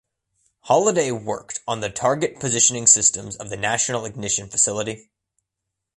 Holliday 0.61 1.11
worked 1.11 1.59
on 1.67 1.81
the 1.81 1.91
target 1.91 2.39
positioning 2.39 2.87
systems 2.87 3.35
of 3.35 3.51
the 3.51 3.55
National 3.55 4.03
Ignition 4.03 4.49
Facility. 4.49 5.11